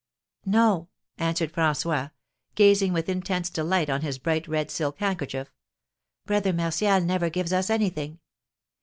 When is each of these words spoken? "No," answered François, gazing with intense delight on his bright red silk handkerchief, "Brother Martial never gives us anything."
"No," 0.47 0.89
answered 1.19 1.53
François, 1.53 2.09
gazing 2.55 2.91
with 2.91 3.07
intense 3.07 3.51
delight 3.51 3.87
on 3.87 4.01
his 4.01 4.17
bright 4.17 4.47
red 4.47 4.71
silk 4.71 4.97
handkerchief, 4.97 5.53
"Brother 6.25 6.53
Martial 6.53 6.99
never 7.01 7.29
gives 7.29 7.53
us 7.53 7.69
anything." 7.69 8.17